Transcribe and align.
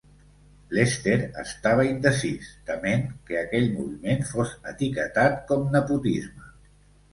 Lester 0.77 1.17
estava 1.41 1.85
indecís, 1.89 2.47
tement 2.71 3.05
que 3.29 3.39
aquell 3.43 3.69
moviment 3.77 4.27
fos 4.33 4.57
etiquetat 4.75 5.41
com 5.55 5.71
nepotisme. 5.79 6.53